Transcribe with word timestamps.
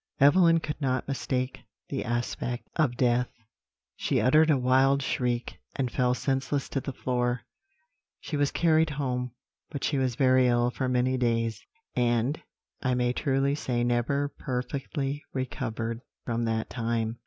"Evelyn 0.19 0.59
could 0.59 0.81
not 0.81 1.07
mistake 1.07 1.59
the 1.89 2.03
aspect 2.03 2.67
of 2.75 2.97
death; 2.97 3.29
she 3.95 4.19
uttered 4.19 4.49
a 4.49 4.57
wild 4.57 5.03
shriek, 5.03 5.59
and 5.75 5.91
fell 5.91 6.15
senseless 6.15 6.67
to 6.69 6.79
the 6.81 6.91
floor. 6.91 7.41
She 8.19 8.35
was 8.35 8.49
carried 8.49 8.89
home, 8.89 9.31
but 9.69 9.83
she 9.83 9.99
was 9.99 10.15
very 10.15 10.47
ill 10.47 10.71
for 10.71 10.89
many 10.89 11.17
days; 11.17 11.63
and 11.95 12.41
I 12.81 12.95
may 12.95 13.13
truly 13.13 13.53
say 13.53 13.83
never 13.83 14.27
perfectly 14.39 15.23
recovered 15.33 16.01
from 16.25 16.45
that 16.45 16.67
time. 16.71 17.19